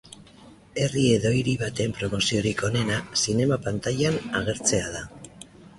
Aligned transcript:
Herri 0.83 1.03
edo 1.17 1.33
hiri 1.39 1.53
baten 1.65 1.93
promoziorik 1.99 2.65
onena 2.71 2.99
zinema-pantailan 3.27 4.21
agertzea 4.41 4.95
da. 4.99 5.07